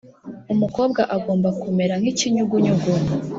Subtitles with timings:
[0.53, 2.91] umukobwa agomba kumera nk'ikinyugunyugu